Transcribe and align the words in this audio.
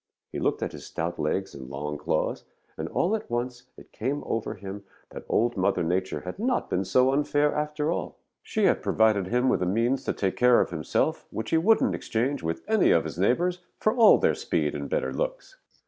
He 0.31 0.39
looked 0.39 0.63
at 0.63 0.71
his 0.71 0.83
stout 0.87 1.19
legs 1.19 1.53
and 1.53 1.69
long 1.69 1.95
claws, 1.99 2.43
and 2.75 2.89
all 2.89 3.15
at 3.15 3.29
once 3.29 3.67
it 3.77 3.91
came 3.91 4.23
over 4.25 4.55
him 4.55 4.83
that 5.11 5.25
Old 5.29 5.55
Mother 5.55 5.83
Nature 5.83 6.21
had 6.21 6.39
not 6.39 6.71
been 6.71 6.83
so 6.85 7.11
unfair 7.13 7.53
after 7.53 7.91
all. 7.91 8.17
She 8.41 8.63
had 8.63 8.81
provided 8.81 9.27
him 9.27 9.47
with 9.47 9.61
a 9.61 9.67
means 9.67 10.03
to 10.05 10.13
take 10.13 10.37
care 10.37 10.59
of 10.59 10.71
himself 10.71 11.27
which 11.29 11.51
he 11.51 11.57
wouldn't 11.59 11.93
exchange 11.93 12.41
with 12.41 12.63
any 12.67 12.89
of 12.89 13.03
his 13.03 13.19
neighbors 13.19 13.59
for 13.77 13.93
all 13.95 14.17
their 14.17 14.33
speed 14.33 14.73
and 14.73 14.89
better 14.89 15.13
looks. 15.13 15.57